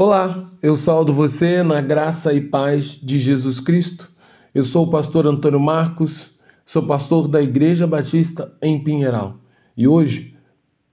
Olá, 0.00 0.48
eu 0.62 0.76
saúdo 0.76 1.12
você 1.12 1.60
na 1.64 1.80
graça 1.80 2.32
e 2.32 2.40
paz 2.40 3.00
de 3.02 3.18
Jesus 3.18 3.58
Cristo. 3.58 4.08
Eu 4.54 4.62
sou 4.62 4.86
o 4.86 4.90
pastor 4.90 5.26
Antônio 5.26 5.58
Marcos, 5.58 6.38
sou 6.64 6.86
pastor 6.86 7.26
da 7.26 7.42
Igreja 7.42 7.84
Batista 7.84 8.56
em 8.62 8.78
Pinheiral. 8.78 9.38
E 9.76 9.88
hoje, 9.88 10.36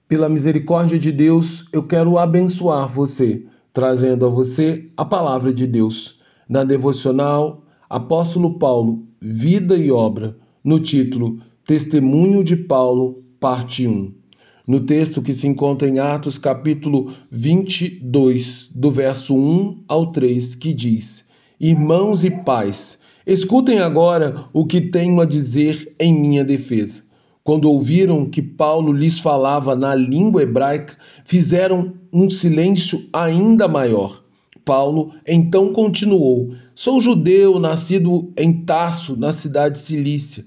pela 0.07 0.27
misericórdia 0.27 0.97
de 0.97 1.11
Deus, 1.11 1.65
eu 1.71 1.83
quero 1.83 2.17
abençoar 2.17 2.89
você, 2.89 3.45
trazendo 3.71 4.25
a 4.25 4.29
você 4.29 4.89
a 4.97 5.05
palavra 5.05 5.53
de 5.53 5.67
Deus, 5.67 6.19
na 6.49 6.63
devocional 6.63 7.63
Apóstolo 7.87 8.57
Paulo, 8.57 9.05
Vida 9.21 9.77
e 9.77 9.91
Obra, 9.91 10.35
no 10.63 10.79
título 10.79 11.37
Testemunho 11.63 12.43
de 12.43 12.55
Paulo, 12.55 13.23
parte 13.39 13.87
1 13.87 14.24
no 14.67 14.79
texto 14.79 15.21
que 15.21 15.33
se 15.33 15.47
encontra 15.47 15.87
em 15.87 15.99
Atos 15.99 16.37
capítulo 16.37 17.13
22, 17.31 18.69
do 18.73 18.91
verso 18.91 19.35
1 19.35 19.83
ao 19.87 20.11
3, 20.11 20.55
que 20.55 20.73
diz: 20.73 21.23
Irmãos 21.59 22.23
e 22.23 22.31
pais, 22.31 22.97
escutem 23.27 23.79
agora 23.79 24.45
o 24.51 24.65
que 24.65 24.81
tenho 24.81 25.21
a 25.21 25.25
dizer 25.25 25.93
em 25.99 26.13
minha 26.13 26.43
defesa. 26.43 27.03
Quando 27.43 27.69
ouviram 27.69 28.25
que 28.25 28.41
Paulo 28.41 28.91
lhes 28.91 29.19
falava 29.19 29.75
na 29.75 29.93
língua 29.93 30.41
hebraica, 30.41 30.97
fizeram 31.23 31.93
um 32.11 32.27
silêncio 32.27 33.07
ainda 33.13 33.67
maior. 33.67 34.23
Paulo 34.63 35.13
então 35.27 35.71
continuou: 35.71 36.55
Sou 36.73 36.99
judeu, 36.99 37.59
nascido 37.59 38.33
em 38.35 38.51
Tarso, 38.65 39.15
na 39.15 39.31
cidade 39.31 39.77
cilícia 39.77 40.43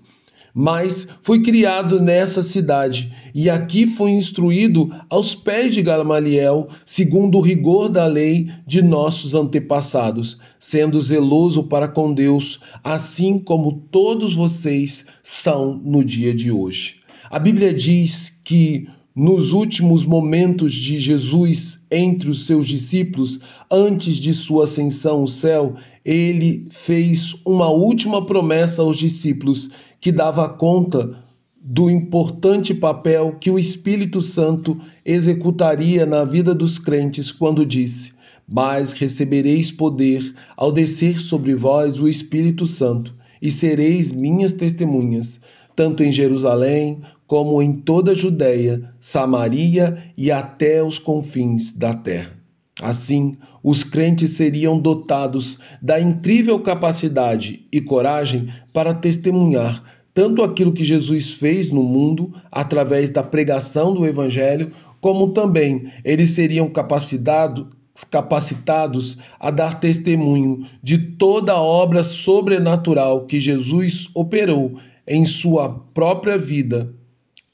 mas 0.55 1.07
fui 1.23 1.43
criado 1.43 2.01
nessa 2.01 2.43
cidade 2.43 3.13
e 3.35 3.49
aqui 3.49 3.87
fui 3.87 4.13
instruído 4.13 4.91
aos 5.09 5.35
pés 5.35 5.75
de 5.75 5.83
Gamaliel, 5.83 6.69
segundo 6.85 7.39
o 7.39 7.41
rigor 7.41 7.89
da 7.89 8.07
lei 8.07 8.51
de 8.67 8.83
nossos 8.83 9.35
antepassados, 9.35 10.39
sendo 10.59 11.01
zeloso 11.01 11.63
para 11.63 11.89
com 11.89 12.13
Deus, 12.13 12.61
assim 12.83 13.39
como 13.39 13.85
todos 13.91 14.35
vocês 14.35 15.05
são 15.23 15.81
no 15.85 16.05
dia 16.05 16.35
de 16.35 16.51
hoje. 16.51 16.97
A 17.31 17.39
Bíblia 17.39 17.73
diz 17.73 18.31
que 18.43 18.89
nos 19.15 19.53
últimos 19.53 20.05
momentos 20.05 20.73
de 20.73 20.97
Jesus 20.97 21.85
entre 21.91 22.31
os 22.31 22.47
seus 22.47 22.67
discípulos, 22.67 23.41
antes 23.71 24.17
de 24.17 24.33
sua 24.33 24.65
ascensão 24.65 25.21
ao 25.21 25.27
céu, 25.27 25.75
ele 26.05 26.69
fez 26.71 27.35
uma 27.45 27.69
última 27.69 28.25
promessa 28.25 28.81
aos 28.81 28.97
discípulos 28.97 29.71
que 30.01 30.13
dava 30.13 30.49
conta 30.49 31.17
do 31.61 31.91
importante 31.91 32.73
papel 32.73 33.37
que 33.39 33.51
o 33.51 33.59
Espírito 33.59 34.21
Santo 34.21 34.81
executaria 35.05 36.07
na 36.07 36.25
vida 36.25 36.55
dos 36.55 36.79
crentes 36.79 37.31
quando 37.33 37.67
disse: 37.67 38.13
Mas 38.49 38.93
recebereis 38.93 39.71
poder 39.71 40.35
ao 40.57 40.73
descer 40.73 41.19
sobre 41.19 41.55
vós 41.55 42.01
o 42.01 42.09
Espírito 42.09 42.67
Santo, 42.67 43.15
e 43.41 43.51
sereis 43.51 44.11
minhas 44.13 44.53
testemunhas, 44.53 45.41
tanto 45.77 46.03
em 46.03 46.11
Jerusalém 46.11 47.01
como 47.27 47.61
em 47.61 47.73
toda 47.73 48.13
a 48.13 48.15
Judéia, 48.15 48.91
Samaria 48.99 50.03
e 50.17 50.31
até 50.31 50.83
os 50.83 50.99
confins 50.99 51.73
da 51.73 51.93
terra. 51.93 52.38
Assim, 52.81 53.35
os 53.63 53.83
crentes 53.83 54.31
seriam 54.31 54.79
dotados 54.79 55.59
da 55.83 56.01
incrível 56.01 56.61
capacidade 56.61 57.67
e 57.73 57.81
coragem 57.81 58.49
para 58.73 58.95
testemunhar 58.95 59.83
tanto 60.19 60.43
aquilo 60.43 60.73
que 60.73 60.83
Jesus 60.83 61.33
fez 61.35 61.71
no 61.71 61.81
mundo 61.81 62.35
através 62.51 63.09
da 63.09 63.23
pregação 63.23 63.95
do 63.95 64.05
Evangelho, 64.05 64.73
como 65.01 65.29
também 65.29 65.93
eles 66.05 66.31
seriam 66.31 66.69
capacitados 66.69 67.67
capacitados 68.11 69.17
a 69.39 69.53
dar 69.53 69.79
testemunho 69.79 70.67
de 70.83 70.99
toda 70.99 71.53
a 71.53 71.63
obra 71.63 72.03
sobrenatural 72.03 73.27
que 73.27 73.39
Jesus 73.39 74.09
operou 74.13 74.77
em 75.07 75.25
sua 75.25 75.85
própria 75.95 76.37
vida 76.37 76.93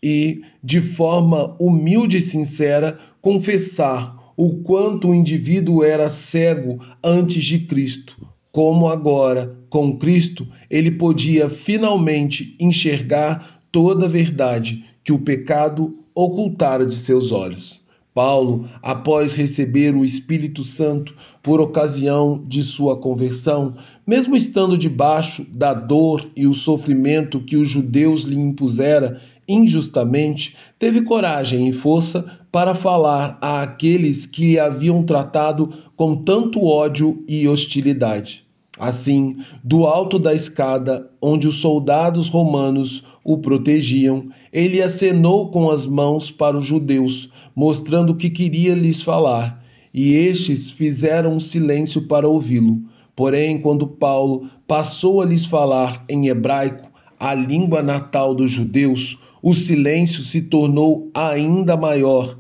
e, 0.03 0.41
de 0.63 0.81
forma 0.81 1.55
humilde 1.59 2.17
e 2.17 2.23
sincera, 2.23 2.99
confessar 3.21 4.17
o 4.37 4.63
quanto 4.63 5.09
o 5.09 5.15
indivíduo 5.15 5.85
era 5.85 6.11
cego 6.11 6.81
antes 7.03 7.45
de 7.45 7.61
Cristo, 7.61 8.17
como 8.51 8.89
agora, 8.89 9.57
com 9.69 9.99
Cristo, 9.99 10.47
ele 10.71 10.93
podia 10.93 11.51
finalmente 11.51 12.57
enxergar 12.61 13.61
toda 13.73 14.07
a 14.07 14.09
verdade 14.09 14.85
que 15.03 15.13
o 15.13 15.19
pecado 15.19 15.99
ocultara 16.15 16.87
de 16.87 16.95
seus 16.95 17.33
olhos. 17.33 17.84
Paulo, 18.15 18.69
após 18.81 19.35
receber 19.35 19.97
o 19.97 20.05
Espírito 20.05 20.63
Santo 20.63 21.13
por 21.43 21.61
ocasião 21.61 22.41
de 22.47 22.63
sua 22.63 22.97
conversão, 22.97 23.75
mesmo 24.07 24.37
estando 24.37 24.79
debaixo 24.79 25.45
da 25.53 25.75
dor 25.75 26.25
e 26.37 26.47
o 26.47 26.55
sofrimento 26.55 27.41
que 27.41 27.57
os 27.57 27.69
judeus 27.69 28.23
lhe 28.23 28.37
impusera 28.37 29.21
injustamente, 29.49 30.57
teve 30.79 31.03
coragem 31.03 31.69
e 31.69 31.73
força 31.73 32.25
para 32.53 32.73
falar 32.73 33.37
àqueles 33.41 34.25
que 34.25 34.47
lhe 34.47 34.59
haviam 34.61 35.03
tratado 35.03 35.75
com 35.97 36.15
tanto 36.15 36.65
ódio 36.65 37.25
e 37.27 37.49
hostilidade. 37.49 38.44
Assim, 38.79 39.37
do 39.63 39.87
alto 39.87 40.19
da 40.19 40.35
escada, 40.35 41.11
onde 41.21 41.47
os 41.47 41.57
soldados 41.61 42.29
romanos 42.29 43.05
o 43.25 43.39
protegiam, 43.39 44.29
ele 44.53 44.83
acenou 44.83 45.51
com 45.51 45.71
as 45.71 45.87
mãos 45.87 46.31
para 46.31 46.57
os 46.57 46.67
judeus, 46.67 47.31
mostrando 47.55 48.17
que 48.17 48.29
queria 48.29 48.75
lhes 48.75 49.03
falar, 49.03 49.63
e 49.93 50.15
estes 50.15 50.71
fizeram 50.71 51.35
um 51.35 51.41
silêncio 51.41 52.03
para 52.09 52.29
ouvi-lo. 52.29 52.83
Porém, 53.15 53.61
quando 53.61 53.87
Paulo 53.87 54.49
passou 54.67 55.23
a 55.23 55.25
lhes 55.25 55.45
falar 55.45 56.05
em 56.09 56.27
hebraico, 56.27 56.91
a 57.19 57.33
língua 57.33 57.83
natal 57.83 58.35
dos 58.35 58.51
judeus, 58.51 59.17
o 59.41 59.55
silêncio 59.55 60.23
se 60.25 60.43
tornou 60.43 61.11
ainda 61.15 61.77
maior 61.77 62.37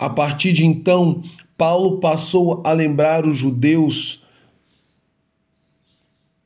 a 0.00 0.08
partir 0.08 0.52
de 0.52 0.64
então, 0.64 1.24
Paulo 1.56 1.98
passou 1.98 2.62
a 2.64 2.72
lembrar 2.72 3.26
os 3.26 3.36
judeus 3.36 4.22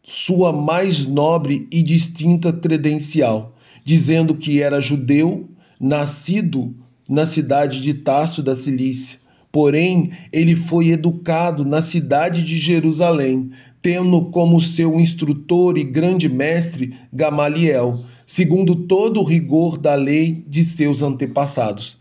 sua 0.05 0.53
mais 0.53 1.07
nobre 1.07 1.69
e 1.71 1.83
distinta 1.83 2.53
credencial, 2.53 3.55
dizendo 3.85 4.35
que 4.35 4.61
era 4.61 4.81
judeu, 4.81 5.49
nascido 5.81 6.75
na 7.09 7.25
cidade 7.25 7.81
de 7.81 7.95
Tarso 7.95 8.43
da 8.43 8.57
Cilícia. 8.57 9.21
Porém, 9.51 10.11
ele 10.33 10.57
foi 10.57 10.89
educado 10.89 11.65
na 11.65 11.83
cidade 11.83 12.43
de 12.43 12.59
Jerusalém, 12.59 13.51
tendo 13.81 14.27
como 14.27 14.61
seu 14.61 14.99
instrutor 14.99 15.77
e 15.77 15.85
grande 15.85 16.29
mestre 16.29 16.95
Gamaliel, 17.13 18.05
segundo 18.25 18.75
todo 18.75 19.21
o 19.21 19.25
rigor 19.25 19.77
da 19.77 19.95
lei 19.95 20.45
de 20.49 20.65
seus 20.65 21.03
antepassados. 21.03 21.99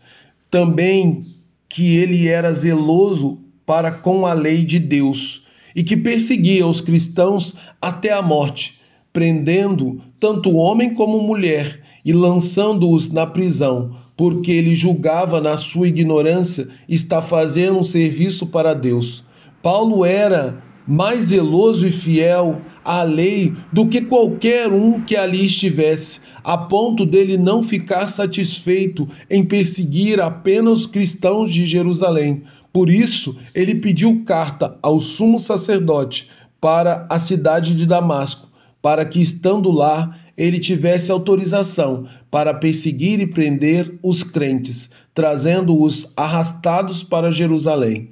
Também 0.50 1.26
que 1.68 1.96
ele 1.96 2.28
era 2.28 2.52
zeloso 2.52 3.38
para 3.66 3.90
com 3.90 4.26
a 4.26 4.32
lei 4.32 4.64
de 4.64 4.78
Deus 4.78 5.41
e 5.74 5.82
que 5.82 5.96
perseguia 5.96 6.66
os 6.66 6.80
cristãos 6.80 7.54
até 7.80 8.12
a 8.12 8.22
morte, 8.22 8.80
prendendo 9.12 10.00
tanto 10.18 10.56
homem 10.56 10.94
como 10.94 11.22
mulher 11.22 11.80
e 12.04 12.12
lançando-os 12.12 13.10
na 13.10 13.26
prisão, 13.26 13.96
porque 14.16 14.52
ele 14.52 14.74
julgava 14.74 15.40
na 15.40 15.56
sua 15.56 15.88
ignorância 15.88 16.68
estar 16.88 17.22
fazendo 17.22 17.78
um 17.78 17.82
serviço 17.82 18.46
para 18.46 18.74
Deus. 18.74 19.24
Paulo 19.62 20.04
era 20.04 20.62
mais 20.86 21.26
zeloso 21.26 21.86
e 21.86 21.90
fiel 21.90 22.60
à 22.84 23.02
lei 23.02 23.54
do 23.72 23.86
que 23.86 24.00
qualquer 24.00 24.72
um 24.72 25.00
que 25.00 25.16
ali 25.16 25.46
estivesse, 25.46 26.20
a 26.42 26.58
ponto 26.58 27.06
dele 27.06 27.38
não 27.38 27.62
ficar 27.62 28.06
satisfeito 28.06 29.08
em 29.30 29.44
perseguir 29.44 30.20
apenas 30.20 30.80
os 30.80 30.86
cristãos 30.86 31.52
de 31.52 31.64
Jerusalém. 31.64 32.42
Por 32.72 32.88
isso, 32.88 33.36
ele 33.54 33.74
pediu 33.74 34.24
carta 34.24 34.78
ao 34.82 34.98
sumo 34.98 35.38
sacerdote 35.38 36.28
para 36.60 37.06
a 37.10 37.18
cidade 37.18 37.74
de 37.74 37.84
Damasco, 37.84 38.48
para 38.80 39.04
que, 39.04 39.20
estando 39.20 39.70
lá, 39.70 40.16
ele 40.36 40.58
tivesse 40.58 41.12
autorização 41.12 42.06
para 42.30 42.54
perseguir 42.54 43.20
e 43.20 43.26
prender 43.26 43.98
os 44.02 44.22
crentes, 44.22 44.90
trazendo-os 45.12 46.10
arrastados 46.16 47.02
para 47.02 47.30
Jerusalém. 47.30 48.10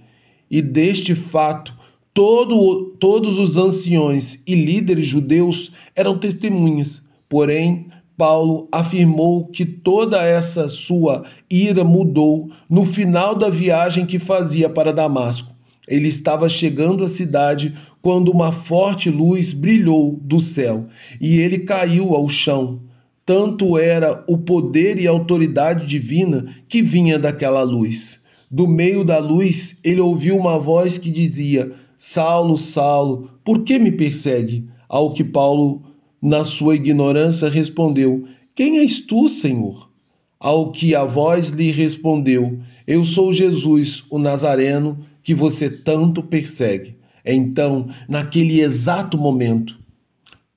E 0.51 0.61
deste 0.61 1.15
fato, 1.15 1.75
todo, 2.13 2.97
todos 3.01 3.39
os 3.39 3.57
anciões 3.57 4.43
e 4.47 4.55
líderes 4.55 5.07
judeus 5.07 5.73
eram 5.97 6.19
testemunhas. 6.19 7.03
Porém, 7.29 7.87
Paulo 8.21 8.69
afirmou 8.71 9.47
que 9.47 9.65
toda 9.65 10.23
essa 10.23 10.69
sua 10.69 11.25
ira 11.49 11.83
mudou 11.83 12.51
no 12.69 12.85
final 12.85 13.35
da 13.35 13.49
viagem 13.49 14.05
que 14.05 14.19
fazia 14.19 14.69
para 14.69 14.93
Damasco. 14.93 15.55
Ele 15.89 16.09
estava 16.09 16.47
chegando 16.47 17.03
à 17.03 17.09
cidade 17.09 17.75
quando 18.03 18.31
uma 18.31 18.53
forte 18.53 19.09
luz 19.09 19.55
brilhou 19.55 20.21
do 20.21 20.39
céu 20.39 20.85
e 21.19 21.39
ele 21.39 21.61
caiu 21.61 22.15
ao 22.15 22.29
chão. 22.29 22.83
Tanto 23.25 23.79
era 23.79 24.23
o 24.29 24.37
poder 24.37 25.01
e 25.01 25.07
autoridade 25.07 25.87
divina 25.87 26.45
que 26.69 26.83
vinha 26.83 27.19
daquela 27.19 27.63
luz. 27.63 28.21
do 28.51 28.69
meio 28.69 29.03
da 29.03 29.19
luz, 29.19 29.79
ele 29.83 30.03
ouviu 30.03 30.37
uma 30.37 30.59
voz 30.59 30.99
que 30.99 31.11
dizia: 31.11 31.73
Saulo, 31.97 32.59
Saulo, 32.59 33.31
por 33.43 33.61
que 33.61 33.79
me 33.79 33.91
persegue? 33.91 34.69
Ao 34.87 35.15
que 35.15 35.25
Paulo, 35.25 35.90
na 36.21 36.45
sua 36.45 36.75
ignorância, 36.75 37.49
respondeu: 37.49 38.25
Quem 38.55 38.79
és 38.79 39.01
tu, 39.01 39.29
Senhor? 39.29 39.89
Ao 40.39 40.73
que 40.73 40.95
a 40.95 41.05
voz 41.05 41.49
lhe 41.49 41.71
respondeu: 41.71 42.59
Eu 42.87 43.05
sou 43.05 43.33
Jesus, 43.33 44.05
o 44.11 44.19
Nazareno, 44.19 44.99
que 45.23 45.35
você 45.35 45.71
tanto 45.71 46.23
persegue. 46.23 46.97
Então, 47.25 47.89
naquele 48.09 48.61
exato 48.61 49.19
momento, 49.19 49.79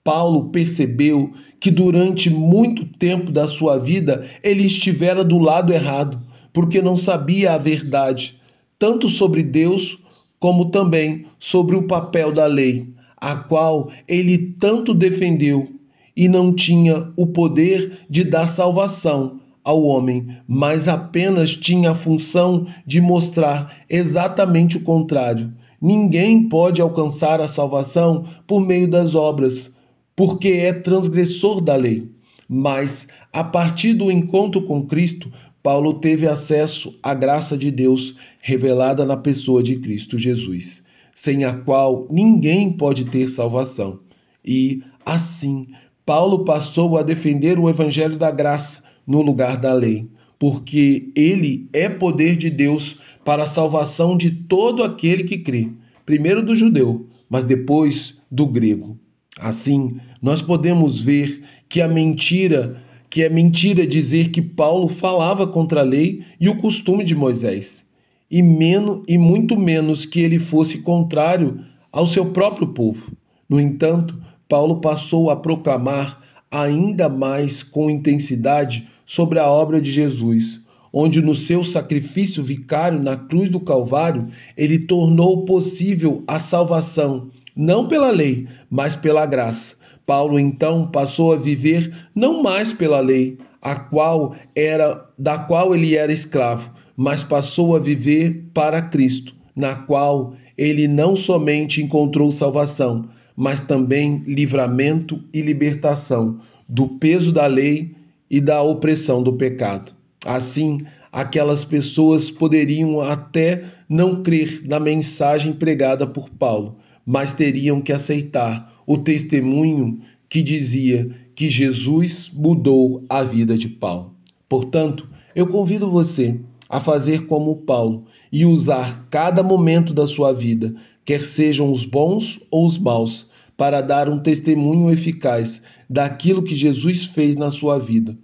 Paulo 0.03 0.49
percebeu 0.49 1.33
que 1.59 1.71
durante 1.71 2.29
muito 2.29 2.85
tempo 2.85 3.31
da 3.31 3.47
sua 3.47 3.77
vida 3.77 4.25
ele 4.41 4.65
estivera 4.65 5.23
do 5.23 5.37
lado 5.37 5.73
errado, 5.73 6.21
porque 6.51 6.81
não 6.81 6.95
sabia 6.95 7.53
a 7.53 7.57
verdade, 7.57 8.37
tanto 8.77 9.07
sobre 9.07 9.43
Deus 9.43 9.97
como 10.39 10.65
também 10.65 11.25
sobre 11.39 11.75
o 11.75 11.87
papel 11.87 12.33
da 12.33 12.45
lei, 12.45 12.87
a 13.23 13.37
qual 13.37 13.89
ele 14.05 14.37
tanto 14.59 14.93
defendeu 14.93 15.69
e 16.13 16.27
não 16.27 16.53
tinha 16.53 17.09
o 17.15 17.25
poder 17.25 17.99
de 18.09 18.25
dar 18.25 18.47
salvação 18.47 19.39
ao 19.63 19.81
homem, 19.81 20.27
mas 20.45 20.89
apenas 20.89 21.55
tinha 21.55 21.91
a 21.91 21.95
função 21.95 22.67
de 22.85 22.99
mostrar 22.99 23.77
exatamente 23.89 24.75
o 24.75 24.83
contrário. 24.83 25.53
Ninguém 25.81 26.49
pode 26.49 26.81
alcançar 26.81 27.39
a 27.39 27.47
salvação 27.47 28.25
por 28.45 28.59
meio 28.59 28.89
das 28.89 29.15
obras 29.15 29.73
porque 30.17 30.49
é 30.49 30.73
transgressor 30.73 31.61
da 31.61 31.77
lei. 31.77 32.11
Mas, 32.47 33.07
a 33.31 33.41
partir 33.41 33.93
do 33.93 34.11
encontro 34.11 34.63
com 34.63 34.85
Cristo, 34.85 35.31
Paulo 35.63 35.93
teve 35.93 36.27
acesso 36.27 36.93
à 37.01 37.13
graça 37.13 37.57
de 37.57 37.71
Deus 37.71 38.15
revelada 38.41 39.05
na 39.05 39.15
pessoa 39.15 39.63
de 39.63 39.77
Cristo 39.77 40.19
Jesus, 40.19 40.82
sem 41.13 41.43
a 41.43 41.53
qual 41.53 42.07
ninguém 42.09 42.71
pode 42.71 43.05
ter 43.05 43.27
salvação. 43.27 43.99
E, 44.43 44.81
assim, 45.05 45.67
Paulo 46.05 46.43
passou 46.43 46.97
a 46.97 47.03
defender 47.03 47.57
o 47.57 47.69
evangelho 47.69 48.17
da 48.17 48.31
graça 48.31 48.83
no 49.05 49.21
lugar 49.21 49.57
da 49.57 49.73
lei, 49.73 50.09
porque 50.37 51.11
ele 51.15 51.69
é 51.71 51.87
poder 51.87 52.35
de 52.35 52.49
Deus 52.49 52.99
para 53.23 53.43
a 53.43 53.47
salvação 53.47 54.17
de 54.17 54.31
todo 54.31 54.83
aquele 54.83 55.23
que 55.23 55.37
crê, 55.37 55.69
primeiro 56.05 56.43
do 56.43 56.55
judeu, 56.55 57.07
mas 57.29 57.45
depois 57.45 58.17
do 58.29 58.45
grego. 58.45 58.97
Assim, 59.39 59.97
nós 60.21 60.41
podemos 60.41 60.99
ver 60.99 61.43
que 61.69 61.81
a 61.81 61.87
mentira, 61.87 62.81
que 63.09 63.23
é 63.23 63.29
mentira 63.29 63.87
dizer 63.87 64.29
que 64.29 64.41
Paulo 64.41 64.87
falava 64.87 65.47
contra 65.47 65.79
a 65.79 65.83
lei 65.83 66.23
e 66.39 66.49
o 66.49 66.57
costume 66.57 67.03
de 67.03 67.15
Moisés, 67.15 67.85
e 68.33 68.41
menos 68.41 69.03
e 69.07 69.15
muito 69.15 69.55
menos 69.55 70.07
que 70.07 70.19
ele 70.19 70.39
fosse 70.39 70.79
contrário 70.79 71.59
ao 71.91 72.07
seu 72.07 72.31
próprio 72.31 72.65
povo. 72.73 73.11
No 73.47 73.61
entanto, 73.61 74.19
Paulo 74.49 74.81
passou 74.81 75.29
a 75.29 75.35
proclamar 75.35 76.19
ainda 76.49 77.07
mais 77.07 77.61
com 77.61 77.91
intensidade 77.91 78.89
sobre 79.05 79.37
a 79.37 79.47
obra 79.47 79.79
de 79.79 79.91
Jesus, 79.91 80.59
onde 80.91 81.21
no 81.21 81.35
seu 81.35 81.63
sacrifício 81.63 82.41
vicário 82.41 82.99
na 82.99 83.15
cruz 83.15 83.51
do 83.51 83.59
Calvário, 83.59 84.27
ele 84.57 84.79
tornou 84.79 85.45
possível 85.45 86.23
a 86.25 86.39
salvação 86.39 87.29
não 87.55 87.87
pela 87.87 88.09
lei, 88.09 88.47
mas 88.67 88.95
pela 88.95 89.27
graça. 89.27 89.75
Paulo 90.07 90.39
então 90.39 90.87
passou 90.87 91.33
a 91.33 91.37
viver 91.37 91.93
não 92.15 92.41
mais 92.41 92.73
pela 92.73 92.99
lei, 92.99 93.37
a 93.61 93.75
qual 93.75 94.35
era 94.55 95.07
da 95.19 95.37
qual 95.37 95.75
ele 95.75 95.95
era 95.95 96.11
escravo, 96.11 96.72
mas 96.95 97.23
passou 97.23 97.75
a 97.75 97.79
viver 97.79 98.49
para 98.53 98.81
Cristo, 98.81 99.35
na 99.55 99.75
qual 99.75 100.35
ele 100.57 100.87
não 100.87 101.15
somente 101.15 101.81
encontrou 101.81 102.31
salvação, 102.31 103.05
mas 103.35 103.61
também 103.61 104.23
livramento 104.25 105.23
e 105.33 105.41
libertação 105.41 106.39
do 106.67 106.87
peso 106.87 107.31
da 107.31 107.47
lei 107.47 107.95
e 108.29 108.39
da 108.39 108.61
opressão 108.61 109.21
do 109.21 109.33
pecado. 109.33 109.93
Assim, 110.25 110.79
aquelas 111.11 111.65
pessoas 111.65 112.29
poderiam 112.29 113.01
até 113.01 113.63
não 113.89 114.23
crer 114.23 114.61
na 114.65 114.79
mensagem 114.79 115.53
pregada 115.53 116.07
por 116.07 116.29
Paulo, 116.29 116.75
mas 117.05 117.33
teriam 117.33 117.81
que 117.81 117.91
aceitar 117.91 118.73
o 118.85 118.97
testemunho 118.97 119.99
que 120.29 120.41
dizia 120.41 121.09
que 121.35 121.49
Jesus 121.49 122.31
mudou 122.33 123.03
a 123.09 123.23
vida 123.23 123.57
de 123.57 123.67
Paulo. 123.67 124.15
Portanto, 124.47 125.09
eu 125.35 125.47
convido 125.47 125.89
você 125.89 126.39
a 126.73 126.79
fazer 126.79 127.27
como 127.27 127.57
Paulo 127.57 128.07
e 128.31 128.47
usar 128.47 129.05
cada 129.11 129.43
momento 129.43 129.93
da 129.93 130.07
sua 130.07 130.33
vida, 130.33 130.73
quer 131.05 131.21
sejam 131.23 131.71
os 131.71 131.85
bons 131.85 132.39
ou 132.49 132.65
os 132.65 132.79
maus, 132.79 133.29
para 133.55 133.79
dar 133.79 134.09
um 134.09 134.17
testemunho 134.17 134.91
eficaz 134.91 135.61
daquilo 135.87 136.41
que 136.41 136.55
Jesus 136.55 137.05
fez 137.05 137.35
na 137.35 137.51
sua 137.51 137.77
vida 137.77 138.17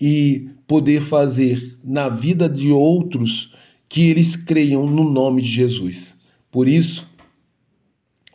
e 0.00 0.48
poder 0.66 1.02
fazer 1.02 1.78
na 1.84 2.08
vida 2.08 2.48
de 2.48 2.72
outros 2.72 3.54
que 3.88 4.10
eles 4.10 4.34
creiam 4.34 4.84
no 4.84 5.08
nome 5.08 5.40
de 5.40 5.48
Jesus. 5.48 6.16
Por 6.50 6.66
isso, 6.66 7.08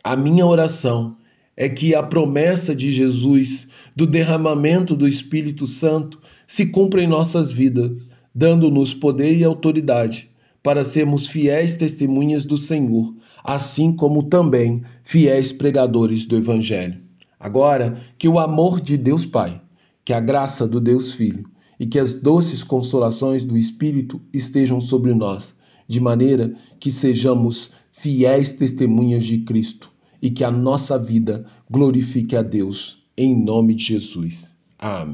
a 0.02 0.16
minha 0.16 0.46
oração 0.46 1.18
é 1.54 1.68
que 1.68 1.94
a 1.94 2.02
promessa 2.02 2.74
de 2.74 2.90
Jesus 2.90 3.68
do 3.94 4.06
derramamento 4.06 4.96
do 4.96 5.06
Espírito 5.06 5.66
Santo 5.66 6.18
se 6.46 6.64
cumpra 6.64 7.02
em 7.02 7.06
nossas 7.06 7.52
vidas, 7.52 7.92
dando-nos 8.34 8.92
poder 8.92 9.36
e 9.36 9.44
autoridade 9.44 10.30
para 10.62 10.82
sermos 10.82 11.26
fiéis 11.26 11.76
testemunhas 11.76 12.44
do 12.44 12.56
Senhor, 12.56 13.14
assim 13.44 13.94
como 13.94 14.22
também 14.22 14.82
fiéis 15.02 15.52
pregadores 15.52 16.24
do 16.24 16.36
Evangelho. 16.36 17.00
Agora, 17.38 17.98
que 18.16 18.26
o 18.26 18.38
amor 18.38 18.80
de 18.80 18.96
Deus 18.96 19.26
Pai, 19.26 19.60
que 20.04 20.12
a 20.12 20.20
graça 20.20 20.66
do 20.66 20.80
Deus 20.80 21.12
Filho 21.12 21.46
e 21.78 21.86
que 21.86 21.98
as 21.98 22.12
doces 22.12 22.64
consolações 22.64 23.44
do 23.44 23.56
Espírito 23.56 24.20
estejam 24.32 24.80
sobre 24.80 25.12
nós, 25.12 25.54
de 25.86 26.00
maneira 26.00 26.54
que 26.80 26.90
sejamos 26.90 27.70
fiéis 27.90 28.52
testemunhas 28.54 29.24
de 29.24 29.38
Cristo 29.38 29.90
e 30.22 30.30
que 30.30 30.42
a 30.42 30.50
nossa 30.50 30.98
vida 30.98 31.44
glorifique 31.70 32.34
a 32.34 32.42
Deus. 32.42 33.04
Em 33.16 33.38
nome 33.38 33.74
de 33.74 33.84
Jesus. 33.84 34.54
Amém. 34.78 35.12